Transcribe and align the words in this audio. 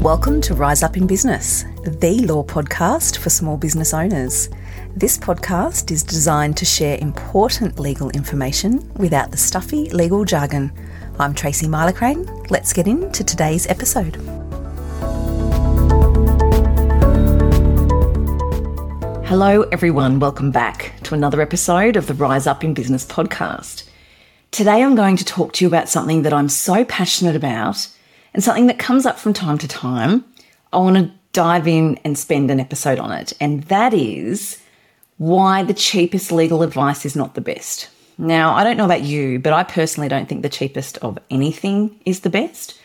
Welcome 0.00 0.40
to 0.42 0.54
Rise 0.54 0.82
Up 0.82 0.96
in 0.96 1.06
Business, 1.06 1.66
the 1.84 2.24
law 2.24 2.42
podcast 2.42 3.18
for 3.18 3.28
small 3.28 3.58
business 3.58 3.92
owners. 3.92 4.48
This 4.96 5.18
podcast 5.18 5.90
is 5.90 6.02
designed 6.02 6.56
to 6.56 6.64
share 6.64 6.96
important 7.02 7.78
legal 7.78 8.08
information 8.12 8.90
without 8.94 9.30
the 9.30 9.36
stuffy 9.36 9.90
legal 9.90 10.24
jargon. 10.24 10.72
I'm 11.18 11.34
Tracy 11.34 11.66
Milacrane. 11.66 12.50
Let's 12.50 12.72
get 12.72 12.86
into 12.88 13.22
today's 13.22 13.66
episode. 13.66 14.16
Hello, 19.26 19.64
everyone. 19.70 20.18
Welcome 20.18 20.50
back 20.50 20.94
to 21.02 21.14
another 21.14 21.42
episode 21.42 21.96
of 21.96 22.06
the 22.06 22.14
Rise 22.14 22.46
Up 22.46 22.64
in 22.64 22.72
Business 22.72 23.04
podcast. 23.04 23.86
Today, 24.50 24.82
I'm 24.82 24.94
going 24.94 25.18
to 25.18 25.26
talk 25.26 25.52
to 25.52 25.64
you 25.66 25.68
about 25.68 25.90
something 25.90 26.22
that 26.22 26.32
I'm 26.32 26.48
so 26.48 26.86
passionate 26.86 27.36
about 27.36 27.86
and 28.34 28.42
something 28.42 28.66
that 28.66 28.78
comes 28.78 29.06
up 29.06 29.18
from 29.18 29.32
time 29.32 29.58
to 29.58 29.68
time. 29.68 30.24
I 30.72 30.78
want 30.78 30.96
to 30.96 31.10
dive 31.32 31.66
in 31.66 31.98
and 32.04 32.18
spend 32.18 32.50
an 32.50 32.60
episode 32.60 32.98
on 32.98 33.12
it, 33.12 33.32
and 33.40 33.62
that 33.64 33.94
is 33.94 34.60
why 35.18 35.62
the 35.62 35.74
cheapest 35.74 36.32
legal 36.32 36.62
advice 36.62 37.04
is 37.04 37.14
not 37.14 37.34
the 37.34 37.40
best. 37.40 37.88
Now, 38.16 38.54
I 38.54 38.64
don't 38.64 38.76
know 38.76 38.84
about 38.84 39.02
you, 39.02 39.38
but 39.38 39.52
I 39.52 39.64
personally 39.64 40.08
don't 40.08 40.28
think 40.28 40.42
the 40.42 40.48
cheapest 40.48 40.98
of 40.98 41.18
anything 41.30 41.98
is 42.04 42.20
the 42.20 42.30
best. 42.30 42.78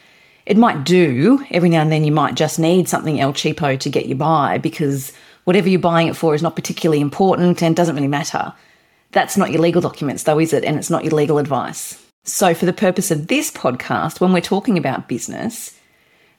It 0.45 0.58
might 0.58 0.84
do. 0.84 1.46
Every 1.52 1.70
now 1.70 1.82
and 1.82 1.91
then 1.91 2.04
you 2.04 2.12
might 2.12 2.35
just 2.35 2.59
need 2.59 2.88
something 2.88 3.20
El 3.20 3.34
Cheapo 3.34 3.80
to 3.80 3.90
get 3.90 4.05
you 4.05 4.16
by 4.16 4.57
because 4.59 5.12
whatever 5.43 5.68
you're 5.68 5.80
buying 5.80 6.07
it 6.07 6.16
for 6.16 6.35
is 6.35 6.41
not 6.41 6.55
particularly 6.55 7.02
important 7.02 7.62
and 7.62 7.76
doesn't 7.76 7.96
really 7.96 8.07
matter. 8.07 8.54
That's 9.12 9.38
not 9.38 9.52
your 9.52 9.62
legal 9.62 9.82
documents, 9.82 10.23
though, 10.23 10.40
is 10.40 10.54
it? 10.54 10.63
And 10.63 10.77
it's 10.77 10.90
not 10.90 11.04
your 11.04 11.13
legal 11.13 11.38
advice. 11.38 12.05
So, 12.27 12.55
for 12.55 12.65
the 12.65 12.73
purpose 12.73 13.11
of 13.11 13.27
this 13.27 13.52
podcast, 13.52 14.20
when 14.20 14.34
we're 14.34 14.41
talking 14.41 14.79
about 14.79 15.07
business, 15.07 15.79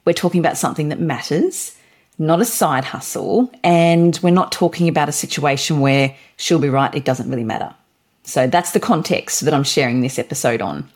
we're 0.04 0.14
talking 0.14 0.40
about 0.40 0.56
something 0.56 0.88
that 0.88 0.98
matters, 0.98 1.76
not 2.18 2.40
a 2.40 2.44
side 2.44 2.84
hustle, 2.84 3.52
and 3.62 4.18
we're 4.20 4.30
not 4.30 4.50
talking 4.50 4.88
about 4.88 5.08
a 5.08 5.12
situation 5.12 5.78
where 5.78 6.14
she'll 6.38 6.58
be 6.58 6.68
right, 6.68 6.92
it 6.92 7.04
doesn't 7.04 7.30
really 7.30 7.44
matter. 7.44 7.72
So, 8.24 8.48
that's 8.48 8.72
the 8.72 8.80
context 8.80 9.44
that 9.44 9.54
I'm 9.54 9.62
sharing 9.62 10.00
this 10.00 10.18
episode 10.18 10.60
on. 10.60 10.90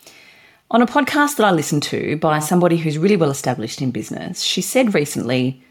On 0.71 0.81
a 0.81 0.87
podcast 0.87 1.37
that 1.37 1.45
I 1.45 1.51
listened 1.51 1.83
to 1.83 2.17
by 2.17 2.39
somebody 2.39 2.75
who's 2.75 2.97
really 2.97 3.17
well 3.17 3.31
established 3.31 3.81
in 3.81 3.91
business, 3.91 4.41
she 4.41 4.61
said 4.61 4.93
recently, 4.93 5.63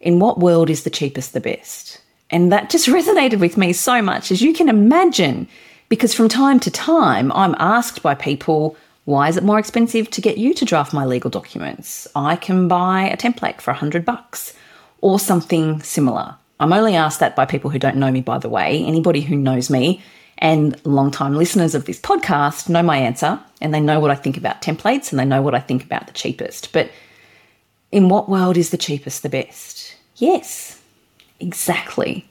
In 0.00 0.20
what 0.20 0.40
world 0.40 0.70
is 0.70 0.84
the 0.84 0.90
cheapest 0.90 1.34
the 1.34 1.40
best? 1.40 2.00
And 2.30 2.50
that 2.50 2.70
just 2.70 2.86
resonated 2.88 3.40
with 3.40 3.58
me 3.58 3.74
so 3.74 4.00
much, 4.00 4.32
as 4.32 4.40
you 4.40 4.54
can 4.54 4.70
imagine 4.70 5.48
because 5.88 6.14
from 6.14 6.28
time 6.28 6.60
to 6.60 6.70
time, 6.70 7.30
I'm 7.32 7.54
asked 7.58 8.02
by 8.02 8.14
people, 8.14 8.76
why 9.04 9.28
is 9.28 9.36
it 9.36 9.44
more 9.44 9.58
expensive 9.58 10.10
to 10.12 10.20
get 10.20 10.38
you 10.38 10.54
to 10.54 10.64
draft 10.64 10.94
my 10.94 11.04
legal 11.04 11.30
documents? 11.30 12.08
I 12.16 12.36
can 12.36 12.68
buy 12.68 13.02
a 13.02 13.16
template 13.16 13.60
for 13.60 13.70
a 13.70 13.74
hundred 13.74 14.04
bucks 14.04 14.54
or 15.00 15.18
something 15.18 15.82
similar. 15.82 16.36
I'm 16.60 16.72
only 16.72 16.94
asked 16.94 17.20
that 17.20 17.36
by 17.36 17.44
people 17.44 17.70
who 17.70 17.78
don't 17.78 17.96
know 17.96 18.10
me, 18.10 18.22
by 18.22 18.38
the 18.38 18.48
way. 18.48 18.82
Anybody 18.84 19.20
who 19.20 19.36
knows 19.36 19.68
me 19.68 20.02
and 20.38 20.80
long-time 20.86 21.34
listeners 21.34 21.74
of 21.74 21.84
this 21.84 22.00
podcast 22.00 22.68
know 22.68 22.82
my 22.82 22.96
answer 22.96 23.38
and 23.60 23.74
they 23.74 23.80
know 23.80 24.00
what 24.00 24.10
I 24.10 24.14
think 24.14 24.36
about 24.36 24.62
templates 24.62 25.10
and 25.10 25.18
they 25.18 25.24
know 25.24 25.42
what 25.42 25.54
I 25.54 25.60
think 25.60 25.84
about 25.84 26.06
the 26.06 26.12
cheapest. 26.12 26.72
But 26.72 26.90
in 27.92 28.08
what 28.08 28.28
world 28.28 28.56
is 28.56 28.70
the 28.70 28.78
cheapest 28.78 29.22
the 29.22 29.28
best? 29.28 29.96
Yes, 30.16 30.80
exactly. 31.40 32.26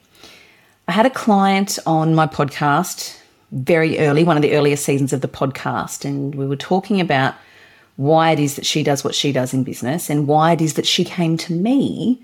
I 0.88 0.92
had 0.92 1.06
a 1.06 1.10
client 1.10 1.78
on 1.86 2.14
my 2.14 2.26
podcast 2.26 3.18
very 3.54 3.98
early, 4.00 4.24
one 4.24 4.36
of 4.36 4.42
the 4.42 4.54
earlier 4.54 4.76
seasons 4.76 5.12
of 5.12 5.20
the 5.20 5.28
podcast, 5.28 6.04
and 6.04 6.34
we 6.34 6.46
were 6.46 6.56
talking 6.56 7.00
about 7.00 7.34
why 7.96 8.32
it 8.32 8.40
is 8.40 8.56
that 8.56 8.66
she 8.66 8.82
does 8.82 9.04
what 9.04 9.14
she 9.14 9.30
does 9.30 9.54
in 9.54 9.62
business 9.62 10.10
and 10.10 10.26
why 10.26 10.52
it 10.52 10.60
is 10.60 10.74
that 10.74 10.86
she 10.86 11.04
came 11.04 11.36
to 11.36 11.52
me 11.52 12.20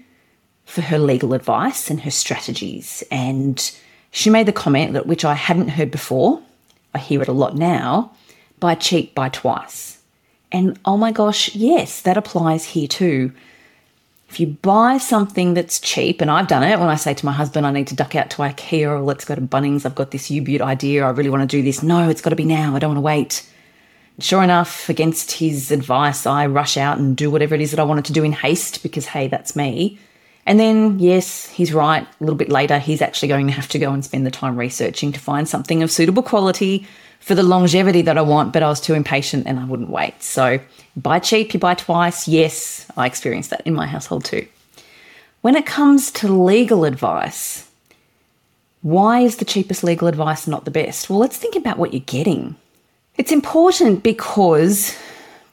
for 0.65 0.83
her 0.83 0.99
legal 0.99 1.33
advice 1.33 1.89
and 1.89 2.01
her 2.01 2.11
strategies. 2.11 3.05
And 3.11 3.71
she 4.11 4.31
made 4.31 4.47
the 4.47 4.53
comment 4.53 4.95
that 4.95 5.07
which 5.07 5.25
I 5.25 5.35
hadn't 5.35 5.69
heard 5.69 5.93
before, 5.93 6.43
I 6.93 6.99
hear 6.99 7.23
it 7.23 7.29
a 7.29 7.33
lot 7.33 7.57
now, 7.57 8.13
buy 8.59 8.75
cheap, 8.75 9.15
buy 9.15 9.29
twice. 9.29 9.99
And 10.51 10.79
oh 10.85 10.97
my 10.97 11.13
gosh, 11.13 11.55
yes, 11.55 12.03
that 12.03 12.17
applies 12.17 12.65
here 12.65 12.89
too. 12.89 13.33
If 14.31 14.39
you 14.39 14.47
buy 14.47 14.99
something 14.99 15.55
that's 15.55 15.81
cheap, 15.81 16.21
and 16.21 16.31
I've 16.31 16.47
done 16.47 16.63
it 16.63 16.79
when 16.79 16.89
I 16.89 16.95
say 16.95 17.15
to 17.15 17.27
my 17.27 17.33
husband, 17.33 17.67
I 17.67 17.73
need 17.73 17.89
to 17.89 17.97
duck 17.97 18.15
out 18.15 18.31
to 18.31 18.37
IKEA 18.37 18.89
or 18.89 19.01
let's 19.01 19.25
go 19.25 19.35
to 19.35 19.41
Bunnings, 19.41 19.85
I've 19.85 19.97
got 19.97 20.13
this 20.13 20.31
U 20.31 20.41
Butte 20.41 20.63
idea, 20.63 21.05
I 21.05 21.11
really 21.11 21.31
want 21.31 21.43
to 21.43 21.57
do 21.57 21.65
this. 21.65 21.83
No, 21.83 22.09
it's 22.09 22.21
got 22.21 22.31
to 22.31 22.37
be 22.37 22.45
now, 22.45 22.77
I 22.77 22.79
don't 22.79 22.91
want 22.91 22.99
to 22.99 23.03
wait. 23.03 23.45
Sure 24.21 24.45
enough, 24.45 24.89
against 24.89 25.33
his 25.33 25.73
advice, 25.73 26.27
I 26.27 26.47
rush 26.47 26.77
out 26.77 26.99
and 26.99 27.17
do 27.17 27.29
whatever 27.29 27.57
it 27.57 27.61
is 27.61 27.73
that 27.73 27.81
I 27.81 27.85
wanted 27.85 28.05
to 28.05 28.13
do 28.13 28.23
in 28.23 28.31
haste 28.31 28.85
because, 28.85 29.07
hey, 29.07 29.27
that's 29.27 29.57
me. 29.57 29.99
And 30.47 30.61
then, 30.61 31.01
yes, 31.01 31.49
he's 31.49 31.75
right. 31.75 32.05
A 32.05 32.25
little 32.25 32.37
bit 32.37 32.51
later, 32.51 32.79
he's 32.79 33.03
actually 33.03 33.29
going 33.29 33.49
to 33.49 33.53
have 33.53 33.69
to 33.71 33.81
go 33.81 33.93
and 33.93 34.05
spend 34.05 34.27
the 34.27 34.31
time 34.31 34.57
researching 34.57 35.11
to 35.11 35.19
find 35.19 35.49
something 35.49 35.83
of 35.83 35.91
suitable 35.91 36.23
quality 36.23 36.87
for 37.21 37.35
the 37.35 37.43
longevity 37.43 38.03
that 38.03 38.19
I 38.19 38.23
want, 38.23 38.53
but 38.53 38.63
I 38.63 38.69
was 38.69 38.81
too 38.81 38.95
impatient 38.95 39.47
and 39.47 39.61
I 39.61 39.65
wouldn't 39.65 39.91
wait. 39.91 40.23
So, 40.23 40.59
buy 40.97 41.19
cheap, 41.21 41.55
you 41.55 41.61
buy 41.61 41.75
twice. 41.75 42.27
Yes, 42.27 42.87
I 42.97 43.07
experienced 43.07 43.51
that 43.51 43.63
in 43.65 43.75
my 43.75 43.87
household 43.87 44.25
too. 44.25 44.47
When 45.43 45.55
it 45.55 45.67
comes 45.67 46.11
to 46.13 46.29
legal 46.29 46.85
advice, 46.85 47.71
why 48.83 49.21
is 49.21 49.37
the 49.37 49.45
cheapest 49.45 49.85
legal 49.85 50.09
advice 50.09 50.47
not 50.47 50.65
the 50.65 50.71
best? 50.71 51.09
Well, 51.09 51.19
let's 51.19 51.37
think 51.37 51.55
about 51.55 51.79
what 51.79 51.93
you're 51.93 52.01
getting. 52.01 52.57
It's 53.17 53.33
important 53.33 54.03
because 54.03 54.97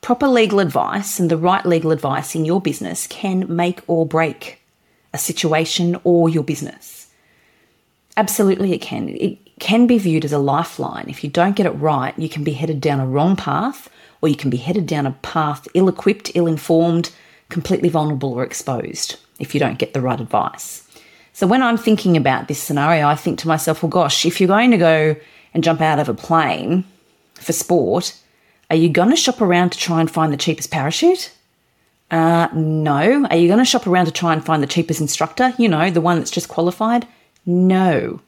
proper 0.01 0.27
legal 0.27 0.59
advice 0.59 1.19
and 1.19 1.29
the 1.29 1.37
right 1.37 1.65
legal 1.65 1.91
advice 1.91 2.35
in 2.35 2.45
your 2.45 2.61
business 2.61 3.07
can 3.07 3.53
make 3.53 3.81
or 3.87 4.05
break 4.05 4.61
a 5.13 5.17
situation 5.17 5.97
or 6.05 6.29
your 6.29 6.43
business. 6.43 7.06
Absolutely, 8.17 8.73
it 8.73 8.81
can. 8.81 9.09
It 9.09 9.37
can 9.59 9.85
be 9.87 9.99
viewed 9.99 10.25
as 10.25 10.33
a 10.33 10.39
lifeline. 10.39 11.05
If 11.07 11.23
you 11.23 11.29
don't 11.29 11.55
get 11.55 11.67
it 11.67 11.71
right, 11.71 12.17
you 12.17 12.27
can 12.27 12.43
be 12.43 12.53
headed 12.53 12.81
down 12.81 12.99
a 12.99 13.05
wrong 13.05 13.35
path, 13.35 13.89
or 14.21 14.27
you 14.27 14.35
can 14.35 14.49
be 14.49 14.57
headed 14.57 14.87
down 14.87 15.05
a 15.05 15.11
path 15.21 15.67
ill 15.75 15.87
equipped, 15.87 16.31
ill 16.33 16.47
informed, 16.47 17.11
completely 17.49 17.89
vulnerable, 17.89 18.33
or 18.33 18.43
exposed 18.43 19.17
if 19.39 19.53
you 19.53 19.59
don't 19.59 19.77
get 19.77 19.93
the 19.93 20.01
right 20.01 20.19
advice. 20.19 20.83
So 21.31 21.45
when 21.45 21.61
I'm 21.61 21.77
thinking 21.77 22.17
about 22.17 22.47
this 22.47 22.61
scenario, 22.61 23.07
I 23.07 23.13
think 23.13 23.37
to 23.39 23.47
myself, 23.47 23.83
well, 23.83 23.91
gosh, 23.91 24.25
if 24.25 24.41
you're 24.41 24.47
going 24.47 24.71
to 24.71 24.77
go 24.77 25.15
and 25.53 25.63
jump 25.63 25.81
out 25.81 25.99
of 25.99 26.09
a 26.09 26.15
plane 26.15 26.83
for 27.35 27.53
sport, 27.53 28.15
are 28.71 28.75
you 28.75 28.89
going 28.89 29.11
to 29.11 29.15
shop 29.15 29.39
around 29.39 29.69
to 29.71 29.77
try 29.77 30.01
and 30.01 30.09
find 30.09 30.33
the 30.33 30.37
cheapest 30.37 30.71
parachute? 30.71 31.31
Uh, 32.09 32.47
no. 32.53 33.27
Are 33.29 33.37
you 33.37 33.47
going 33.47 33.59
to 33.59 33.65
shop 33.65 33.85
around 33.85 34.07
to 34.07 34.11
try 34.11 34.33
and 34.33 34.43
find 34.43 34.63
the 34.63 34.67
cheapest 34.67 35.01
instructor? 35.01 35.53
You 35.59 35.69
know, 35.69 35.91
the 35.91 36.01
one 36.01 36.17
that's 36.17 36.31
just 36.31 36.49
qualified? 36.49 37.07
No. 37.47 38.19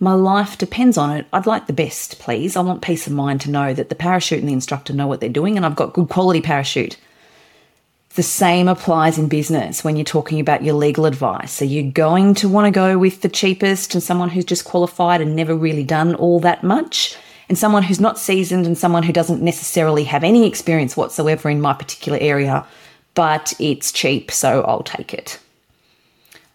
My 0.00 0.14
life 0.14 0.56
depends 0.56 0.96
on 0.96 1.10
it. 1.10 1.26
I'd 1.32 1.46
like 1.46 1.66
the 1.66 1.72
best, 1.72 2.18
please. 2.18 2.56
I 2.56 2.60
want 2.60 2.82
peace 2.82 3.06
of 3.06 3.12
mind 3.12 3.42
to 3.42 3.50
know 3.50 3.74
that 3.74 3.90
the 3.90 3.94
parachute 3.94 4.40
and 4.40 4.48
the 4.48 4.54
instructor 4.54 4.94
know 4.94 5.06
what 5.06 5.20
they're 5.20 5.28
doing 5.28 5.56
and 5.56 5.66
I've 5.66 5.76
got 5.76 5.92
good 5.92 6.08
quality 6.08 6.40
parachute. 6.40 6.96
The 8.14 8.22
same 8.22 8.68
applies 8.68 9.18
in 9.18 9.28
business 9.28 9.84
when 9.84 9.96
you're 9.96 10.04
talking 10.04 10.40
about 10.40 10.64
your 10.64 10.74
legal 10.74 11.04
advice. 11.04 11.60
Are 11.60 11.66
you 11.66 11.82
going 11.90 12.34
to 12.34 12.48
want 12.48 12.66
to 12.66 12.70
go 12.70 12.96
with 12.96 13.20
the 13.20 13.28
cheapest 13.28 13.92
and 13.94 14.02
someone 14.02 14.30
who's 14.30 14.46
just 14.46 14.64
qualified 14.64 15.20
and 15.20 15.36
never 15.36 15.54
really 15.54 15.84
done 15.84 16.14
all 16.14 16.40
that 16.40 16.64
much? 16.64 17.16
And 17.48 17.58
someone 17.58 17.82
who's 17.82 18.00
not 18.00 18.18
seasoned 18.18 18.66
and 18.66 18.78
someone 18.78 19.02
who 19.02 19.12
doesn't 19.12 19.42
necessarily 19.42 20.04
have 20.04 20.24
any 20.24 20.46
experience 20.46 20.96
whatsoever 20.96 21.50
in 21.50 21.60
my 21.60 21.74
particular 21.74 22.18
area, 22.20 22.66
but 23.14 23.52
it's 23.58 23.92
cheap, 23.92 24.30
so 24.30 24.62
I'll 24.62 24.82
take 24.82 25.12
it. 25.12 25.38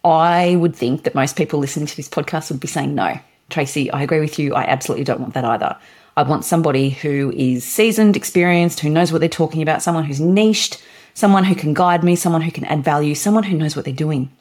I 0.03 0.55
would 0.57 0.75
think 0.75 1.03
that 1.03 1.15
most 1.15 1.35
people 1.35 1.59
listening 1.59 1.87
to 1.87 1.95
this 1.95 2.09
podcast 2.09 2.51
would 2.51 2.59
be 2.59 2.67
saying 2.67 2.93
no. 2.93 3.19
Tracy, 3.49 3.91
I 3.91 4.01
agree 4.03 4.19
with 4.19 4.39
you. 4.39 4.53
I 4.53 4.63
absolutely 4.63 5.05
don't 5.05 5.21
want 5.21 5.33
that 5.33 5.45
either. 5.45 5.77
I 6.15 6.23
want 6.23 6.45
somebody 6.45 6.89
who 6.89 7.31
is 7.35 7.63
seasoned, 7.63 8.15
experienced, 8.15 8.81
who 8.81 8.89
knows 8.89 9.11
what 9.11 9.19
they're 9.19 9.29
talking 9.29 9.61
about, 9.61 9.81
someone 9.81 10.03
who's 10.03 10.19
niched, 10.19 10.83
someone 11.13 11.43
who 11.43 11.55
can 11.55 11.73
guide 11.73 12.03
me, 12.03 12.15
someone 12.15 12.41
who 12.41 12.51
can 12.51 12.65
add 12.65 12.83
value, 12.83 13.15
someone 13.15 13.43
who 13.43 13.57
knows 13.57 13.75
what 13.75 13.85
they're 13.85 13.93
doing. 13.93 14.31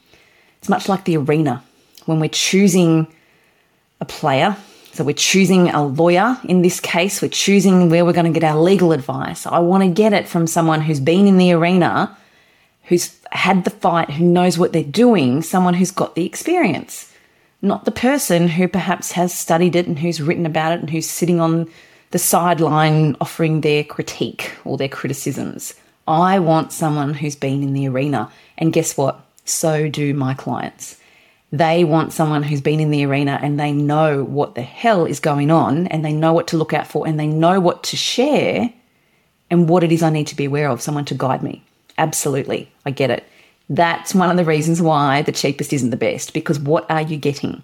It's 0.58 0.68
much 0.68 0.88
like 0.88 1.04
the 1.04 1.16
arena 1.16 1.62
when 2.06 2.20
we're 2.20 2.28
choosing 2.28 3.06
a 4.00 4.04
player. 4.04 4.56
So 4.92 5.04
we're 5.04 5.14
choosing 5.14 5.70
a 5.70 5.82
lawyer 5.82 6.38
in 6.44 6.60
this 6.60 6.78
case, 6.78 7.22
we're 7.22 7.28
choosing 7.28 7.88
where 7.88 8.04
we're 8.04 8.12
going 8.12 8.30
to 8.30 8.38
get 8.38 8.44
our 8.44 8.60
legal 8.60 8.92
advice. 8.92 9.46
I 9.46 9.58
want 9.60 9.82
to 9.82 9.88
get 9.88 10.12
it 10.12 10.28
from 10.28 10.46
someone 10.46 10.82
who's 10.82 11.00
been 11.00 11.26
in 11.26 11.38
the 11.38 11.52
arena, 11.52 12.14
who's 12.92 13.16
had 13.32 13.64
the 13.64 13.70
fight, 13.70 14.10
who 14.10 14.24
knows 14.24 14.58
what 14.58 14.72
they're 14.72 14.82
doing, 14.84 15.42
someone 15.42 15.74
who's 15.74 15.90
got 15.90 16.14
the 16.14 16.24
experience 16.24 17.12
not 17.62 17.84
the 17.84 17.92
person 17.92 18.48
who 18.48 18.66
perhaps 18.66 19.12
has 19.12 19.32
studied 19.32 19.76
it 19.76 19.86
and 19.86 19.98
who's 19.98 20.20
written 20.20 20.44
about 20.44 20.72
it 20.72 20.80
and 20.80 20.90
who's 20.90 21.08
sitting 21.08 21.40
on 21.40 21.70
the 22.10 22.18
sideline 22.18 23.16
offering 23.20 23.60
their 23.60 23.84
critique 23.84 24.52
or 24.64 24.76
their 24.76 24.88
criticisms. 24.88 25.74
I 26.06 26.40
want 26.40 26.72
someone 26.72 27.14
who's 27.14 27.36
been 27.36 27.62
in 27.62 27.72
the 27.72 27.88
arena. 27.88 28.30
And 28.58 28.72
guess 28.72 28.96
what? 28.96 29.24
So 29.44 29.88
do 29.88 30.12
my 30.12 30.34
clients. 30.34 30.98
They 31.52 31.84
want 31.84 32.12
someone 32.12 32.42
who's 32.42 32.60
been 32.60 32.80
in 32.80 32.90
the 32.90 33.04
arena 33.04 33.38
and 33.40 33.58
they 33.60 33.72
know 33.72 34.24
what 34.24 34.56
the 34.56 34.62
hell 34.62 35.06
is 35.06 35.20
going 35.20 35.50
on 35.50 35.86
and 35.86 36.04
they 36.04 36.12
know 36.12 36.32
what 36.32 36.48
to 36.48 36.56
look 36.56 36.72
out 36.72 36.86
for 36.86 37.06
and 37.06 37.18
they 37.18 37.26
know 37.26 37.60
what 37.60 37.84
to 37.84 37.96
share 37.96 38.72
and 39.50 39.68
what 39.68 39.84
it 39.84 39.92
is 39.92 40.02
I 40.02 40.10
need 40.10 40.26
to 40.28 40.36
be 40.36 40.46
aware 40.46 40.68
of, 40.68 40.82
someone 40.82 41.04
to 41.06 41.14
guide 41.14 41.42
me. 41.42 41.62
Absolutely. 41.98 42.70
I 42.84 42.90
get 42.90 43.10
it. 43.10 43.24
That's 43.68 44.14
one 44.14 44.30
of 44.30 44.36
the 44.36 44.44
reasons 44.44 44.82
why 44.82 45.22
the 45.22 45.32
cheapest 45.32 45.72
isn't 45.72 45.90
the 45.90 45.96
best, 45.96 46.34
because 46.34 46.58
what 46.58 46.90
are 46.90 47.02
you 47.02 47.16
getting? 47.16 47.62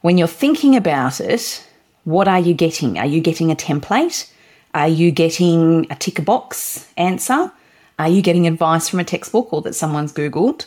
When 0.00 0.18
you're 0.18 0.28
thinking 0.28 0.76
about 0.76 1.20
it, 1.20 1.66
what 2.04 2.28
are 2.28 2.40
you 2.40 2.52
getting? 2.52 2.98
Are 2.98 3.06
you 3.06 3.20
getting 3.20 3.50
a 3.50 3.56
template? 3.56 4.30
Are 4.74 4.88
you 4.88 5.10
getting 5.10 5.86
a 5.90 5.94
tick 5.94 6.18
a 6.18 6.22
box 6.22 6.88
answer? 6.96 7.50
Are 7.98 8.08
you 8.08 8.22
getting 8.22 8.46
advice 8.46 8.88
from 8.88 9.00
a 9.00 9.04
textbook 9.04 9.52
or 9.52 9.62
that 9.62 9.74
someone's 9.74 10.12
Googled? 10.12 10.66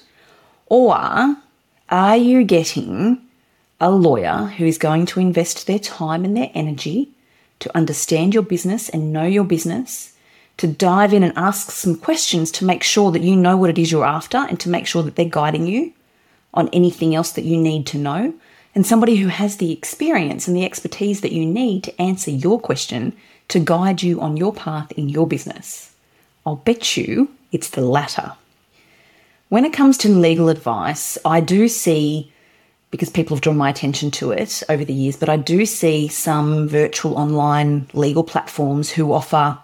Or 0.68 0.96
are 1.90 2.18
you 2.18 2.44
getting 2.44 3.22
a 3.80 3.92
lawyer 3.92 4.54
who 4.58 4.66
is 4.66 4.78
going 4.78 5.06
to 5.08 5.20
invest 5.20 5.68
their 5.68 5.80
time 5.80 6.26
and 6.26 6.36
their 6.36 6.50
energy 6.54 7.10
to 7.60 7.76
understand 7.76 8.34
your 8.34 8.44
business 8.44 8.90
and 8.90 9.14
know 9.14 9.26
your 9.26 9.44
business, 9.44 10.14
to 10.58 10.68
dive 10.68 11.14
in 11.14 11.24
and 11.24 11.38
ask 11.38 11.72
some 11.72 11.96
questions 11.96 12.52
to 12.52 12.66
make 12.66 12.84
sure 12.84 13.12
that 13.12 13.22
you 13.22 13.36
know 13.36 13.56
what 13.56 13.70
it 13.70 13.78
is 13.78 13.92
you're 13.92 14.06
after 14.06 14.38
and 14.38 14.60
to 14.60 14.70
make 14.70 14.88
sure 14.88 15.04
that 15.04 15.16
they're 15.16 15.26
guiding 15.26 15.68
you 15.68 15.94
on 16.54 16.70
anything 16.70 17.14
else 17.14 17.32
that 17.34 17.46
you 17.46 17.58
need 17.58 17.86
to 17.86 17.98
know, 17.98 18.34
and 18.74 18.86
somebody 18.86 19.16
who 19.16 19.28
has 19.28 19.58
the 19.58 19.72
experience 19.72 20.48
and 20.48 20.56
the 20.56 20.66
expertise 20.66 21.22
that 21.22 21.32
you 21.32 21.46
need 21.46 21.84
to 21.84 22.02
answer 22.02 22.32
your 22.32 22.60
question 22.60 23.14
to 23.48 23.60
guide 23.60 24.02
you 24.02 24.20
on 24.20 24.38
your 24.38 24.54
path 24.54 24.92
in 24.94 25.10
your 25.10 25.28
business. 25.28 25.94
I'll 26.46 26.56
bet 26.56 26.98
you 26.98 27.30
it's 27.52 27.70
the 27.70 27.82
latter. 27.82 28.34
When 29.50 29.66
it 29.66 29.74
comes 29.74 29.98
to 30.00 30.10
legal 30.10 30.50
advice, 30.50 31.18
I 31.24 31.40
do 31.40 31.68
see 31.68 32.32
because 32.90 33.10
people 33.10 33.36
have 33.36 33.42
drawn 33.42 33.58
my 33.58 33.70
attention 33.70 34.12
to 34.12 34.32
it 34.32 34.64
over 34.70 34.86
the 34.86 34.94
years, 34.94 35.18
but 35.18 35.30
I 35.30 35.38
do 35.38 35.66
see 35.66 36.08
some 36.08 36.68
virtual 36.68 37.18
online 37.18 37.88
legal 37.94 38.24
platforms 38.24 38.90
who 38.90 39.12
offer 39.12 39.58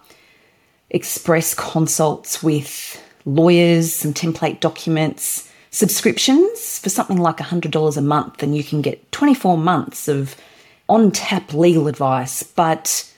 express 0.94 1.54
consults 1.54 2.42
with 2.42 3.02
lawyers, 3.26 3.94
some 3.94 4.14
template 4.14 4.60
documents, 4.60 5.52
subscriptions 5.72 6.80
for 6.80 6.90
something 6.90 7.18
like 7.18 7.38
$100 7.38 7.98
a 7.98 8.02
month, 8.02 8.44
and 8.44 8.56
you 8.56 8.64
can 8.64 8.82
get 8.82 9.12
24 9.12 9.58
months 9.58 10.08
of 10.08 10.36
on 10.88 11.12
tap 11.12 11.54
legal 11.54 11.88
advice. 11.88 12.44
But 12.44 13.12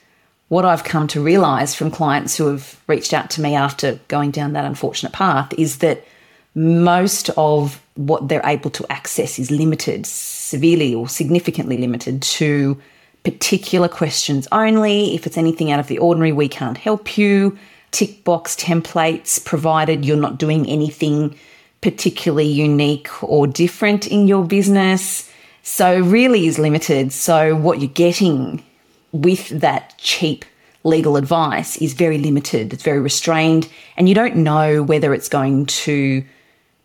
what 0.48 0.66
I've 0.66 0.84
come 0.84 1.08
to 1.08 1.22
realize 1.22 1.76
from 1.76 1.92
clients 1.92 2.38
who 2.38 2.48
have 2.48 2.80
reached 2.88 3.14
out 3.14 3.30
to 3.32 3.42
me 3.42 3.56
after 3.56 4.00
going 4.08 4.32
down 4.32 4.54
that 4.54 4.66
unfortunate 4.66 5.12
path 5.12 5.54
is 5.58 5.80
that 5.80 6.06
most 6.54 7.30
of 7.36 7.82
what 7.96 8.30
they're 8.30 8.46
able 8.46 8.70
to 8.70 8.86
access 8.90 9.38
is 9.40 9.52
limited, 9.52 10.06
severely 10.06 10.94
or 10.94 11.10
significantly 11.10 11.78
limited 11.78 12.22
to 12.22 12.80
particular 13.26 13.90
questions 13.90 14.48
only. 14.52 15.14
If 15.16 15.28
it's 15.28 15.38
anything 15.38 15.72
out 15.72 15.80
of 15.80 15.88
the 15.88 15.98
ordinary, 15.98 16.32
we 16.32 16.48
can't 16.48 16.78
help 16.78 17.18
you. 17.18 17.58
Tick 17.92 18.24
box 18.24 18.56
templates, 18.56 19.44
provided 19.44 20.06
you're 20.06 20.16
not 20.16 20.38
doing 20.38 20.66
anything 20.68 21.36
particularly 21.82 22.48
unique 22.48 23.24
or 23.24 23.48
different 23.48 24.08
in 24.08 24.28
your 24.28 24.46
business. 24.46 25.30
So, 25.64 26.00
really 26.00 26.48
is 26.48 26.60
limited. 26.60 27.12
So, 27.12 27.56
what 27.56 27.82
you're 27.82 27.90
getting 27.90 28.64
with 29.12 29.50
that 29.50 29.96
cheap 29.98 30.46
legal 30.84 31.18
advice 31.18 31.78
is 31.78 31.94
very 31.94 32.20
limited, 32.20 32.72
it's 32.72 32.84
very 32.84 33.00
restrained, 33.00 33.68
and 33.98 34.08
you 34.08 34.14
don't 34.14 34.36
know 34.36 34.84
whether 34.84 35.14
it's 35.14 35.30
going 35.30 35.66
to 35.66 36.24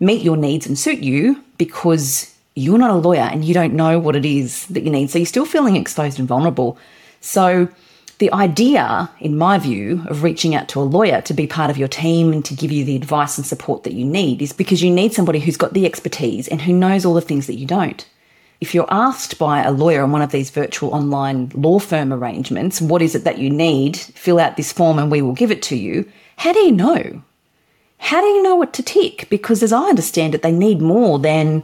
meet 0.00 0.22
your 0.22 0.36
needs 0.36 0.66
and 0.66 0.78
suit 0.78 1.00
you 1.00 1.42
because 1.58 2.34
you're 2.60 2.78
not 2.78 2.90
a 2.90 2.94
lawyer 2.94 3.20
and 3.20 3.44
you 3.44 3.54
don't 3.54 3.74
know 3.74 3.98
what 3.98 4.16
it 4.16 4.24
is 4.24 4.66
that 4.66 4.82
you 4.82 4.90
need. 4.90 5.10
So 5.10 5.18
you're 5.18 5.26
still 5.26 5.46
feeling 5.46 5.76
exposed 5.76 6.18
and 6.18 6.28
vulnerable. 6.28 6.78
So 7.20 7.68
the 8.18 8.32
idea, 8.32 9.10
in 9.18 9.38
my 9.38 9.58
view, 9.58 10.04
of 10.08 10.22
reaching 10.22 10.54
out 10.54 10.68
to 10.68 10.80
a 10.80 10.82
lawyer 10.82 11.22
to 11.22 11.34
be 11.34 11.46
part 11.46 11.70
of 11.70 11.78
your 11.78 11.88
team 11.88 12.32
and 12.32 12.44
to 12.44 12.54
give 12.54 12.70
you 12.70 12.84
the 12.84 12.96
advice 12.96 13.38
and 13.38 13.46
support 13.46 13.84
that 13.84 13.94
you 13.94 14.04
need 14.04 14.42
is 14.42 14.52
because 14.52 14.82
you 14.82 14.90
need 14.90 15.14
somebody 15.14 15.40
who's 15.40 15.56
got 15.56 15.72
the 15.72 15.86
expertise 15.86 16.46
and 16.46 16.60
who 16.60 16.72
knows 16.74 17.04
all 17.04 17.14
the 17.14 17.22
things 17.22 17.46
that 17.46 17.58
you 17.58 17.66
don't. 17.66 18.06
If 18.60 18.74
you're 18.74 18.92
asked 18.92 19.38
by 19.38 19.62
a 19.62 19.72
lawyer 19.72 20.02
on 20.02 20.12
one 20.12 20.20
of 20.20 20.32
these 20.32 20.50
virtual 20.50 20.94
online 20.94 21.50
law 21.54 21.78
firm 21.78 22.12
arrangements, 22.12 22.78
what 22.78 23.00
is 23.00 23.14
it 23.14 23.24
that 23.24 23.38
you 23.38 23.48
need? 23.48 23.96
Fill 23.96 24.38
out 24.38 24.58
this 24.58 24.70
form 24.70 24.98
and 24.98 25.10
we 25.10 25.22
will 25.22 25.32
give 25.32 25.50
it 25.50 25.62
to 25.62 25.76
you. 25.76 26.06
How 26.36 26.52
do 26.52 26.58
you 26.58 26.72
know? 26.72 27.22
How 27.96 28.20
do 28.20 28.26
you 28.26 28.42
know 28.42 28.56
what 28.56 28.74
to 28.74 28.82
tick? 28.82 29.28
Because 29.30 29.62
as 29.62 29.72
I 29.72 29.88
understand 29.88 30.34
it, 30.34 30.42
they 30.42 30.52
need 30.52 30.82
more 30.82 31.18
than 31.18 31.62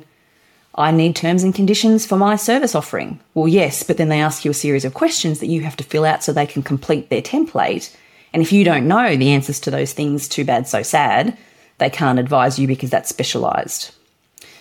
I 0.76 0.90
need 0.90 1.16
terms 1.16 1.42
and 1.42 1.54
conditions 1.54 2.04
for 2.04 2.16
my 2.16 2.36
service 2.36 2.74
offering. 2.74 3.18
Well, 3.34 3.48
yes, 3.48 3.82
but 3.82 3.96
then 3.96 4.10
they 4.10 4.20
ask 4.20 4.44
you 4.44 4.50
a 4.50 4.54
series 4.54 4.84
of 4.84 4.92
questions 4.92 5.40
that 5.40 5.46
you 5.46 5.62
have 5.62 5.76
to 5.76 5.84
fill 5.84 6.04
out 6.04 6.22
so 6.22 6.32
they 6.32 6.46
can 6.46 6.62
complete 6.62 7.08
their 7.08 7.22
template. 7.22 7.94
And 8.32 8.42
if 8.42 8.52
you 8.52 8.62
don't 8.62 8.86
know 8.86 9.16
the 9.16 9.30
answers 9.30 9.58
to 9.60 9.70
those 9.70 9.94
things, 9.94 10.28
too 10.28 10.44
bad, 10.44 10.68
so 10.68 10.82
sad, 10.82 11.36
they 11.78 11.88
can't 11.88 12.18
advise 12.18 12.58
you 12.58 12.66
because 12.66 12.90
that's 12.90 13.08
specialized. 13.08 13.94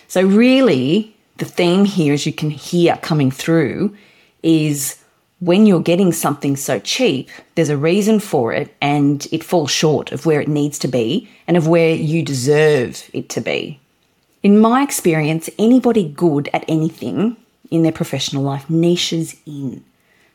So, 0.08 0.22
really, 0.22 1.14
the 1.36 1.44
theme 1.44 1.84
here, 1.84 2.14
as 2.14 2.24
you 2.24 2.32
can 2.32 2.50
hear 2.50 2.96
coming 3.02 3.30
through, 3.30 3.94
is 4.42 4.98
when 5.40 5.66
you're 5.66 5.80
getting 5.80 6.12
something 6.12 6.56
so 6.56 6.78
cheap, 6.78 7.28
there's 7.54 7.68
a 7.68 7.76
reason 7.76 8.20
for 8.20 8.52
it 8.52 8.74
and 8.80 9.26
it 9.32 9.44
falls 9.44 9.70
short 9.70 10.12
of 10.12 10.24
where 10.24 10.40
it 10.40 10.48
needs 10.48 10.78
to 10.78 10.88
be 10.88 11.28
and 11.46 11.56
of 11.56 11.68
where 11.68 11.94
you 11.94 12.22
deserve 12.22 13.10
it 13.12 13.28
to 13.30 13.40
be. 13.42 13.78
In 14.46 14.60
my 14.60 14.84
experience, 14.84 15.50
anybody 15.58 16.08
good 16.08 16.48
at 16.52 16.64
anything 16.68 17.36
in 17.68 17.82
their 17.82 17.90
professional 17.90 18.44
life 18.44 18.70
niches 18.70 19.34
in. 19.44 19.84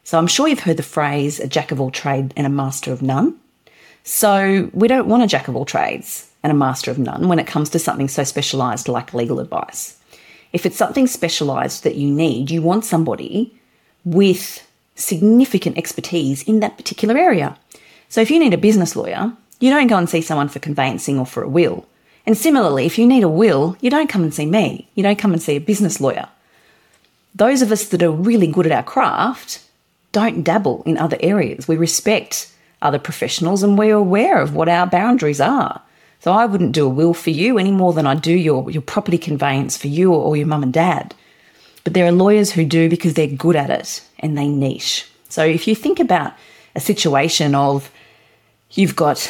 So 0.04 0.18
I'm 0.18 0.28
sure 0.28 0.50
you've 0.50 0.60
heard 0.68 0.76
the 0.76 0.84
phrase 0.84 1.40
a 1.40 1.48
jack 1.48 1.72
of 1.72 1.80
all 1.80 1.92
trade 1.92 2.34
and 2.36 2.46
a 2.46 2.50
master 2.50 2.92
of 2.92 3.02
none. 3.02 3.38
So 4.04 4.70
we 4.74 4.90
don't 4.90 5.08
want 5.08 5.24
a 5.24 5.28
jack 5.28 5.48
of 5.48 5.56
all 5.56 5.64
trades 5.64 6.30
and 6.44 6.52
a 6.52 6.54
master 6.54 6.92
of 6.92 7.00
none 7.00 7.30
when 7.30 7.40
it 7.40 7.48
comes 7.48 7.70
to 7.70 7.80
something 7.80 8.10
so 8.10 8.26
specialized 8.26 8.90
like 8.90 9.14
legal 9.14 9.40
advice. 9.40 9.98
If 10.52 10.66
it's 10.66 10.76
something 10.76 11.08
specialized 11.08 11.86
that 11.86 11.96
you 11.96 12.12
need, 12.12 12.52
you 12.52 12.62
want 12.62 12.84
somebody 12.84 13.58
with 14.04 14.70
significant 14.96 15.78
expertise 15.78 16.44
in 16.44 16.60
that 16.60 16.76
particular 16.76 17.18
area. 17.18 17.58
So 18.10 18.20
if 18.20 18.30
you 18.30 18.40
need 18.40 18.54
a 18.54 18.58
business 18.58 18.94
lawyer, 18.98 19.32
you 19.62 19.70
don't 19.70 19.88
go 19.88 19.96
and 19.96 20.10
see 20.10 20.22
someone 20.22 20.50
for 20.50 20.60
conveyancing 20.60 21.18
or 21.18 21.26
for 21.26 21.44
a 21.44 21.48
will. 21.48 21.86
And 22.26 22.38
similarly, 22.38 22.86
if 22.86 22.98
you 22.98 23.08
need 23.08 23.24
a 23.24 23.30
will, 23.30 23.76
you 23.82 23.90
don't 23.90 24.10
come 24.10 24.24
and 24.24 24.34
see 24.34 24.46
me. 24.46 24.88
You 24.96 25.04
don't 25.04 25.20
come 25.20 25.34
and 25.34 25.42
see 25.42 25.56
a 25.56 25.62
business 25.62 26.00
lawyer. 26.00 26.30
Those 27.34 27.62
of 27.62 27.72
us 27.72 27.88
that 27.90 28.04
are 28.04 28.12
really 28.12 28.48
good 28.48 28.66
at 28.66 28.72
our 28.72 28.84
craft 28.84 29.64
don't 30.12 30.44
dabble 30.44 30.84
in 30.86 30.98
other 30.98 31.18
areas. 31.22 31.68
We 31.68 31.78
respect 31.78 32.54
other 32.82 33.00
professionals 33.00 33.64
and 33.64 33.78
we're 33.78 33.96
aware 33.96 34.42
of 34.42 34.54
what 34.54 34.70
our 34.70 34.86
boundaries 34.86 35.42
are. 35.42 35.82
So 36.20 36.32
I 36.32 36.46
wouldn't 36.46 36.74
do 36.74 36.86
a 36.86 36.90
will 36.90 37.14
for 37.14 37.32
you 37.32 37.58
any 37.58 37.72
more 37.72 37.94
than 37.94 38.06
I 38.06 38.16
do 38.16 38.34
your, 38.34 38.70
your 38.70 38.82
property 38.82 39.18
conveyance 39.18 39.78
for 39.78 39.88
you 39.88 40.14
or, 40.14 40.22
or 40.22 40.38
your 40.38 40.48
mum 40.48 40.64
and 40.64 40.74
dad. 40.74 41.16
But 41.84 41.94
there 41.94 42.06
are 42.06 42.12
lawyers 42.12 42.52
who 42.52 42.66
do 42.66 42.90
because 42.90 43.16
they're 43.16 43.28
good 43.28 43.56
at 43.56 43.72
it 43.72 44.04
and 44.20 44.38
they 44.38 44.48
niche. 44.48 45.08
So 45.30 45.44
if 45.44 45.68
you 45.68 45.74
think 45.74 46.00
about 46.00 46.34
a 46.76 46.80
situation 46.80 47.56
of 47.56 47.90
you've 48.72 48.96
got 48.96 49.30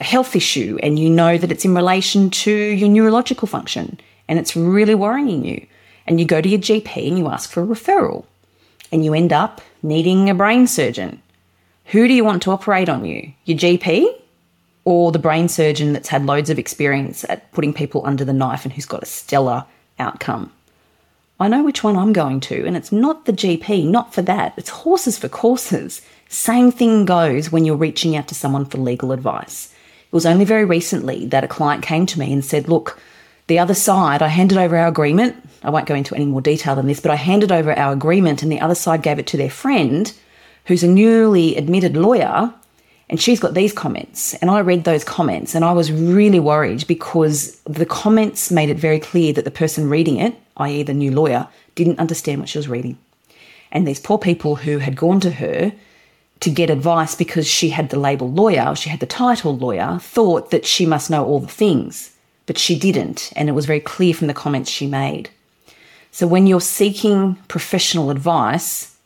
a 0.00 0.04
health 0.04 0.36
issue 0.36 0.78
and 0.82 0.98
you 0.98 1.08
know 1.08 1.38
that 1.38 1.50
it's 1.50 1.64
in 1.64 1.74
relation 1.74 2.30
to 2.30 2.52
your 2.52 2.88
neurological 2.88 3.48
function 3.48 3.98
and 4.28 4.38
it's 4.38 4.56
really 4.56 4.94
worrying 4.94 5.44
you, 5.44 5.66
and 6.06 6.18
you 6.18 6.26
go 6.26 6.40
to 6.40 6.48
your 6.48 6.58
GP 6.58 7.08
and 7.08 7.18
you 7.18 7.28
ask 7.28 7.50
for 7.50 7.62
a 7.62 7.66
referral 7.66 8.24
and 8.90 9.04
you 9.04 9.14
end 9.14 9.32
up 9.32 9.60
needing 9.82 10.28
a 10.28 10.34
brain 10.34 10.66
surgeon. 10.66 11.22
Who 11.86 12.08
do 12.08 12.14
you 12.14 12.24
want 12.24 12.42
to 12.42 12.50
operate 12.50 12.88
on 12.88 13.04
you? 13.04 13.32
Your 13.44 13.58
GP 13.58 14.06
or 14.84 15.12
the 15.12 15.18
brain 15.18 15.48
surgeon 15.48 15.92
that's 15.92 16.08
had 16.08 16.26
loads 16.26 16.50
of 16.50 16.58
experience 16.58 17.24
at 17.28 17.50
putting 17.52 17.72
people 17.72 18.06
under 18.06 18.24
the 18.24 18.32
knife 18.32 18.64
and 18.64 18.72
who's 18.72 18.86
got 18.86 19.02
a 19.02 19.06
stellar 19.06 19.64
outcome? 19.98 20.52
I 21.38 21.48
know 21.48 21.62
which 21.62 21.84
one 21.84 21.96
I'm 21.96 22.14
going 22.14 22.40
to, 22.40 22.64
and 22.66 22.76
it's 22.76 22.92
not 22.92 23.26
the 23.26 23.32
GP, 23.32 23.86
not 23.86 24.14
for 24.14 24.22
that. 24.22 24.54
It's 24.56 24.70
horses 24.70 25.18
for 25.18 25.28
courses. 25.28 26.00
Same 26.28 26.72
thing 26.72 27.04
goes 27.04 27.52
when 27.52 27.64
you're 27.64 27.76
reaching 27.76 28.16
out 28.16 28.26
to 28.28 28.34
someone 28.34 28.64
for 28.64 28.78
legal 28.78 29.12
advice. 29.12 29.74
It 30.06 30.12
was 30.12 30.26
only 30.26 30.44
very 30.44 30.64
recently 30.64 31.26
that 31.26 31.44
a 31.44 31.48
client 31.48 31.82
came 31.82 32.06
to 32.06 32.18
me 32.18 32.32
and 32.32 32.44
said, 32.44 32.68
Look, 32.68 32.98
the 33.46 33.58
other 33.58 33.74
side, 33.74 34.22
I 34.22 34.28
handed 34.28 34.58
over 34.58 34.76
our 34.76 34.88
agreement. 34.88 35.36
I 35.62 35.70
won't 35.70 35.86
go 35.86 35.94
into 35.94 36.14
any 36.14 36.24
more 36.24 36.40
detail 36.40 36.74
than 36.76 36.86
this, 36.86 37.00
but 37.00 37.10
I 37.10 37.16
handed 37.16 37.52
over 37.52 37.72
our 37.72 37.92
agreement, 37.92 38.42
and 38.42 38.50
the 38.50 38.60
other 38.60 38.74
side 38.74 39.02
gave 39.02 39.18
it 39.18 39.26
to 39.28 39.36
their 39.36 39.50
friend, 39.50 40.12
who's 40.66 40.82
a 40.82 40.88
newly 40.88 41.56
admitted 41.56 41.96
lawyer, 41.96 42.52
and 43.08 43.20
she's 43.20 43.40
got 43.40 43.54
these 43.54 43.72
comments. 43.72 44.34
And 44.34 44.50
I 44.50 44.60
read 44.60 44.84
those 44.84 45.04
comments, 45.04 45.54
and 45.54 45.64
I 45.64 45.72
was 45.72 45.92
really 45.92 46.40
worried 46.40 46.86
because 46.86 47.60
the 47.60 47.86
comments 47.86 48.50
made 48.50 48.68
it 48.68 48.78
very 48.78 48.98
clear 48.98 49.32
that 49.32 49.44
the 49.44 49.50
person 49.50 49.88
reading 49.88 50.16
it 50.16 50.36
i.e., 50.58 50.82
the 50.82 50.94
new 50.94 51.10
lawyer, 51.10 51.48
didn't 51.74 51.98
understand 51.98 52.40
what 52.40 52.48
she 52.48 52.58
was 52.58 52.68
reading. 52.68 52.98
And 53.70 53.86
these 53.86 54.00
poor 54.00 54.18
people 54.18 54.56
who 54.56 54.78
had 54.78 54.96
gone 54.96 55.20
to 55.20 55.30
her 55.32 55.72
to 56.40 56.50
get 56.50 56.70
advice 56.70 57.14
because 57.14 57.46
she 57.46 57.70
had 57.70 57.90
the 57.90 57.98
label 57.98 58.30
lawyer, 58.30 58.74
she 58.74 58.90
had 58.90 59.00
the 59.00 59.06
title 59.06 59.56
lawyer, 59.56 59.98
thought 60.00 60.50
that 60.50 60.66
she 60.66 60.84
must 60.86 61.10
know 61.10 61.24
all 61.24 61.40
the 61.40 61.46
things, 61.46 62.14
but 62.44 62.58
she 62.58 62.78
didn't. 62.78 63.32
And 63.36 63.48
it 63.48 63.52
was 63.52 63.66
very 63.66 63.80
clear 63.80 64.14
from 64.14 64.26
the 64.26 64.34
comments 64.34 64.70
she 64.70 64.86
made. 64.86 65.30
So 66.10 66.26
when 66.26 66.46
you're 66.46 66.60
seeking 66.60 67.36
professional 67.48 68.10
advice, 68.10 68.96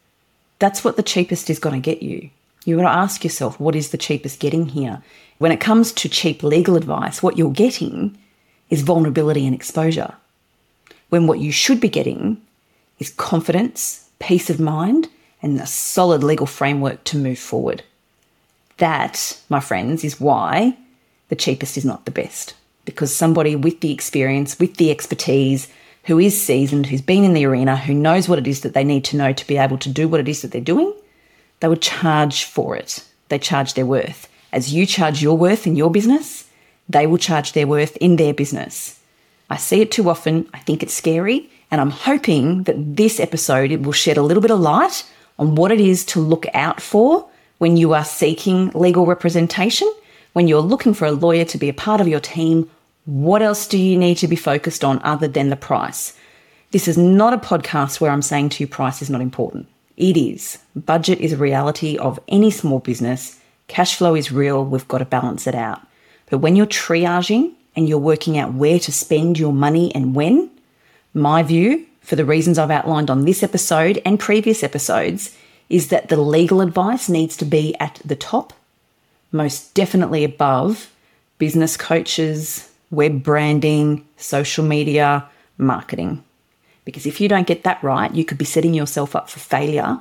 that's 0.58 0.84
what 0.84 0.96
the 0.96 1.02
cheapest 1.02 1.50
is 1.50 1.58
going 1.58 1.80
to 1.80 1.84
get 1.84 2.02
you. 2.02 2.30
You've 2.64 2.80
got 2.80 2.90
to 2.90 2.96
ask 2.96 3.24
yourself, 3.24 3.58
what 3.58 3.74
is 3.74 3.90
the 3.90 3.98
cheapest 3.98 4.40
getting 4.40 4.66
here? 4.66 5.02
When 5.38 5.52
it 5.52 5.60
comes 5.60 5.92
to 5.92 6.08
cheap 6.08 6.42
legal 6.42 6.76
advice, 6.76 7.22
what 7.22 7.38
you're 7.38 7.50
getting 7.50 8.18
is 8.68 8.82
vulnerability 8.82 9.46
and 9.46 9.54
exposure. 9.54 10.14
When 11.08 11.26
what 11.26 11.40
you 11.40 11.50
should 11.50 11.80
be 11.80 11.88
getting 11.88 12.40
is 12.98 13.10
confidence, 13.10 14.08
peace 14.18 14.50
of 14.50 14.60
mind, 14.60 15.08
and 15.42 15.60
a 15.60 15.66
solid 15.66 16.22
legal 16.22 16.46
framework 16.46 17.04
to 17.04 17.16
move 17.16 17.38
forward. 17.38 17.82
That, 18.78 19.40
my 19.48 19.60
friends, 19.60 20.04
is 20.04 20.20
why 20.20 20.76
the 21.28 21.36
cheapest 21.36 21.76
is 21.76 21.84
not 21.84 22.04
the 22.04 22.10
best. 22.10 22.54
Because 22.84 23.14
somebody 23.14 23.56
with 23.56 23.80
the 23.80 23.92
experience, 23.92 24.58
with 24.58 24.76
the 24.76 24.90
expertise, 24.90 25.68
who 26.04 26.18
is 26.18 26.40
seasoned, 26.40 26.86
who's 26.86 27.02
been 27.02 27.24
in 27.24 27.34
the 27.34 27.44
arena, 27.44 27.76
who 27.76 27.94
knows 27.94 28.28
what 28.28 28.38
it 28.38 28.46
is 28.46 28.62
that 28.62 28.74
they 28.74 28.84
need 28.84 29.04
to 29.04 29.16
know 29.16 29.32
to 29.32 29.46
be 29.46 29.58
able 29.58 29.78
to 29.78 29.88
do 29.88 30.08
what 30.08 30.20
it 30.20 30.28
is 30.28 30.42
that 30.42 30.50
they're 30.50 30.60
doing, 30.60 30.92
they 31.60 31.68
would 31.68 31.82
charge 31.82 32.44
for 32.44 32.74
it. 32.74 33.04
They 33.28 33.38
charge 33.38 33.74
their 33.74 33.86
worth. 33.86 34.28
As 34.52 34.72
you 34.72 34.86
charge 34.86 35.22
your 35.22 35.36
worth 35.36 35.66
in 35.66 35.76
your 35.76 35.90
business, 35.90 36.48
they 36.88 37.06
will 37.06 37.18
charge 37.18 37.52
their 37.52 37.66
worth 37.66 37.96
in 37.98 38.16
their 38.16 38.34
business. 38.34 38.98
I 39.48 39.56
see 39.56 39.80
it 39.82 39.92
too 39.92 40.08
often. 40.08 40.48
I 40.54 40.58
think 40.58 40.82
it's 40.82 40.94
scary. 40.94 41.50
And 41.70 41.80
I'm 41.80 41.90
hoping 41.90 42.64
that 42.64 42.96
this 42.96 43.20
episode 43.20 43.70
it 43.70 43.82
will 43.82 43.92
shed 43.92 44.16
a 44.16 44.22
little 44.22 44.40
bit 44.40 44.50
of 44.50 44.58
light 44.58 45.04
on 45.40 45.54
what 45.54 45.72
it 45.72 45.80
is 45.80 46.04
to 46.04 46.20
look 46.20 46.46
out 46.52 46.80
for 46.80 47.28
when 47.58 47.76
you 47.76 47.94
are 47.94 48.04
seeking 48.04 48.70
legal 48.74 49.06
representation, 49.06 49.90
when 50.34 50.46
you're 50.46 50.60
looking 50.60 50.94
for 50.94 51.06
a 51.06 51.12
lawyer 51.12 51.46
to 51.46 51.58
be 51.58 51.70
a 51.70 51.74
part 51.74 52.00
of 52.00 52.06
your 52.06 52.20
team. 52.20 52.70
What 53.06 53.42
else 53.42 53.66
do 53.66 53.78
you 53.78 53.96
need 53.96 54.16
to 54.18 54.28
be 54.28 54.36
focused 54.36 54.84
on 54.84 55.00
other 55.02 55.26
than 55.26 55.48
the 55.48 55.56
price? 55.56 56.16
This 56.70 56.86
is 56.86 56.98
not 56.98 57.32
a 57.32 57.38
podcast 57.38 58.00
where 58.00 58.10
I'm 58.10 58.22
saying 58.22 58.50
to 58.50 58.62
you 58.62 58.68
price 58.68 59.02
is 59.02 59.10
not 59.10 59.22
important. 59.22 59.66
It 59.96 60.16
is. 60.16 60.58
Budget 60.76 61.18
is 61.20 61.32
a 61.32 61.38
reality 61.38 61.96
of 61.96 62.20
any 62.28 62.50
small 62.50 62.78
business. 62.78 63.40
Cash 63.66 63.96
flow 63.96 64.14
is 64.14 64.30
real. 64.30 64.64
We've 64.64 64.86
got 64.88 64.98
to 64.98 65.04
balance 65.04 65.46
it 65.46 65.54
out. 65.54 65.80
But 66.30 66.38
when 66.38 66.54
you're 66.54 66.66
triaging 66.66 67.54
and 67.74 67.88
you're 67.88 67.98
working 67.98 68.38
out 68.38 68.54
where 68.54 68.78
to 68.78 68.92
spend 68.92 69.38
your 69.38 69.52
money 69.52 69.92
and 69.94 70.14
when, 70.14 70.50
my 71.14 71.42
view, 71.42 71.86
for 72.00 72.16
the 72.16 72.24
reasons 72.24 72.58
I've 72.58 72.70
outlined 72.70 73.10
on 73.10 73.24
this 73.24 73.42
episode 73.42 74.00
and 74.04 74.18
previous 74.18 74.62
episodes, 74.62 75.36
is 75.68 75.88
that 75.88 76.08
the 76.08 76.16
legal 76.16 76.60
advice 76.60 77.08
needs 77.08 77.36
to 77.36 77.44
be 77.44 77.74
at 77.78 78.00
the 78.04 78.16
top, 78.16 78.52
most 79.30 79.74
definitely 79.74 80.24
above 80.24 80.92
business 81.38 81.76
coaches, 81.76 82.70
web 82.90 83.22
branding, 83.22 84.04
social 84.16 84.64
media, 84.64 85.26
marketing. 85.56 86.24
Because 86.84 87.06
if 87.06 87.20
you 87.20 87.28
don't 87.28 87.46
get 87.46 87.62
that 87.62 87.82
right, 87.82 88.12
you 88.14 88.24
could 88.24 88.38
be 88.38 88.44
setting 88.44 88.74
yourself 88.74 89.14
up 89.14 89.30
for 89.30 89.38
failure. 89.38 90.00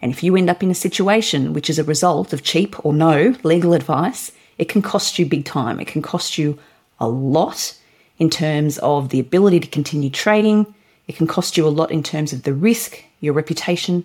And 0.00 0.10
if 0.10 0.22
you 0.22 0.34
end 0.34 0.48
up 0.48 0.62
in 0.62 0.70
a 0.70 0.74
situation 0.74 1.52
which 1.52 1.68
is 1.68 1.78
a 1.78 1.84
result 1.84 2.32
of 2.32 2.42
cheap 2.42 2.84
or 2.84 2.92
no 2.92 3.36
legal 3.42 3.74
advice, 3.74 4.32
it 4.58 4.68
can 4.68 4.82
cost 4.82 5.18
you 5.18 5.26
big 5.26 5.44
time. 5.44 5.78
It 5.78 5.88
can 5.88 6.02
cost 6.02 6.38
you 6.38 6.58
a 6.98 7.08
lot 7.08 7.76
in 8.18 8.30
terms 8.30 8.78
of 8.78 9.10
the 9.10 9.20
ability 9.20 9.60
to 9.60 9.68
continue 9.68 10.10
trading. 10.10 10.74
It 11.08 11.16
can 11.16 11.26
cost 11.26 11.56
you 11.56 11.66
a 11.66 11.68
lot 11.68 11.90
in 11.90 12.02
terms 12.02 12.32
of 12.32 12.44
the 12.44 12.54
risk, 12.54 13.02
your 13.20 13.34
reputation, 13.34 14.04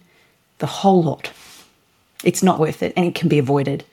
the 0.59 0.65
whole 0.65 1.03
lot. 1.03 1.31
It's 2.23 2.43
not 2.43 2.59
worth 2.59 2.81
it 2.81 2.93
and 2.97 3.05
it 3.05 3.15
can 3.15 3.29
be 3.29 3.39
avoided. 3.39 3.85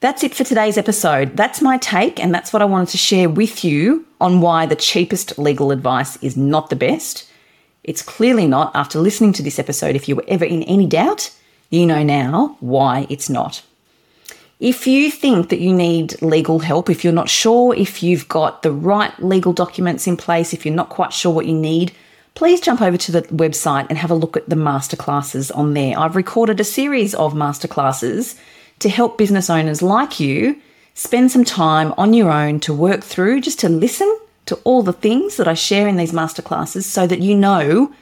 That's 0.00 0.24
it 0.24 0.34
for 0.34 0.44
today's 0.44 0.78
episode. 0.78 1.36
That's 1.36 1.60
my 1.60 1.76
take, 1.76 2.18
and 2.18 2.34
that's 2.34 2.54
what 2.54 2.62
I 2.62 2.64
wanted 2.64 2.88
to 2.88 2.96
share 2.96 3.28
with 3.28 3.62
you 3.62 4.06
on 4.18 4.40
why 4.40 4.64
the 4.64 4.74
cheapest 4.74 5.38
legal 5.38 5.72
advice 5.72 6.16
is 6.22 6.38
not 6.38 6.70
the 6.70 6.76
best. 6.76 7.30
It's 7.84 8.00
clearly 8.00 8.46
not 8.46 8.74
after 8.74 8.98
listening 8.98 9.34
to 9.34 9.42
this 9.42 9.58
episode. 9.58 9.96
If 9.96 10.08
you 10.08 10.16
were 10.16 10.24
ever 10.26 10.46
in 10.46 10.62
any 10.62 10.86
doubt, 10.86 11.30
you 11.68 11.84
know 11.84 12.02
now 12.02 12.56
why 12.60 13.06
it's 13.10 13.28
not. 13.28 13.62
If 14.58 14.86
you 14.86 15.10
think 15.10 15.50
that 15.50 15.60
you 15.60 15.74
need 15.74 16.20
legal 16.22 16.60
help, 16.60 16.88
if 16.88 17.04
you're 17.04 17.12
not 17.12 17.28
sure 17.28 17.74
if 17.74 18.02
you've 18.02 18.28
got 18.28 18.62
the 18.62 18.72
right 18.72 19.12
legal 19.22 19.52
documents 19.52 20.06
in 20.06 20.16
place, 20.16 20.54
if 20.54 20.64
you're 20.64 20.74
not 20.74 20.88
quite 20.88 21.12
sure 21.12 21.32
what 21.32 21.46
you 21.46 21.54
need, 21.54 21.92
please 22.40 22.58
jump 22.58 22.80
over 22.80 22.96
to 22.96 23.12
the 23.12 23.20
website 23.24 23.86
and 23.90 23.98
have 23.98 24.10
a 24.10 24.14
look 24.14 24.34
at 24.34 24.48
the 24.48 24.56
masterclasses 24.56 25.54
on 25.54 25.74
there. 25.74 25.98
I've 25.98 26.16
recorded 26.16 26.58
a 26.58 26.64
series 26.64 27.14
of 27.14 27.34
masterclasses 27.34 28.40
to 28.78 28.88
help 28.88 29.18
business 29.18 29.50
owners 29.50 29.82
like 29.82 30.18
you 30.18 30.58
spend 30.94 31.30
some 31.30 31.44
time 31.44 31.92
on 31.98 32.14
your 32.14 32.30
own 32.30 32.58
to 32.60 32.72
work 32.72 33.02
through, 33.04 33.42
just 33.42 33.60
to 33.60 33.68
listen 33.68 34.08
to 34.46 34.54
all 34.64 34.82
the 34.82 34.94
things 34.94 35.36
that 35.36 35.48
I 35.48 35.52
share 35.52 35.86
in 35.86 35.98
these 35.98 36.12
masterclasses 36.12 36.84
so 36.84 37.06
that 37.06 37.20
you 37.20 37.36
know 37.36 37.92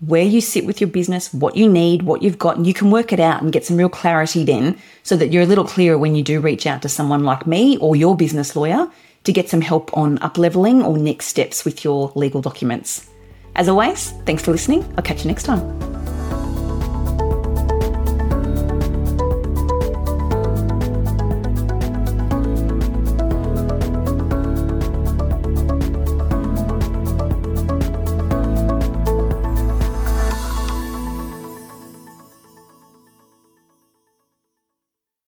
where 0.00 0.24
you 0.24 0.40
sit 0.40 0.66
with 0.66 0.80
your 0.80 0.90
business, 0.90 1.32
what 1.32 1.56
you 1.56 1.70
need, 1.70 2.02
what 2.02 2.22
you've 2.22 2.40
got, 2.40 2.56
and 2.56 2.66
you 2.66 2.74
can 2.74 2.90
work 2.90 3.12
it 3.12 3.20
out 3.20 3.40
and 3.40 3.52
get 3.52 3.64
some 3.64 3.76
real 3.76 3.88
clarity 3.88 4.42
then 4.42 4.76
so 5.04 5.16
that 5.16 5.32
you're 5.32 5.44
a 5.44 5.46
little 5.46 5.64
clearer 5.64 5.96
when 5.96 6.16
you 6.16 6.24
do 6.24 6.40
reach 6.40 6.66
out 6.66 6.82
to 6.82 6.88
someone 6.88 7.22
like 7.22 7.46
me 7.46 7.76
or 7.76 7.94
your 7.94 8.16
business 8.16 8.56
lawyer 8.56 8.90
to 9.22 9.32
get 9.32 9.48
some 9.48 9.60
help 9.60 9.96
on 9.96 10.20
up 10.22 10.38
leveling 10.38 10.82
or 10.82 10.98
next 10.98 11.26
steps 11.26 11.64
with 11.64 11.84
your 11.84 12.10
legal 12.16 12.42
documents. 12.42 13.08
As 13.56 13.68
always, 13.70 14.10
thanks 14.26 14.42
for 14.42 14.52
listening. 14.52 14.84
I'll 14.96 15.02
catch 15.02 15.24
you 15.24 15.28
next 15.28 15.44
time. 15.44 15.95